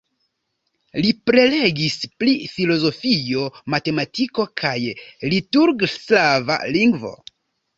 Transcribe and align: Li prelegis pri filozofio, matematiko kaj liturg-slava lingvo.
Li 1.03 1.09
prelegis 1.29 1.97
pri 2.21 2.33
filozofio, 2.53 3.45
matematiko 3.75 4.47
kaj 4.63 4.75
liturg-slava 5.35 6.59
lingvo. 6.79 7.15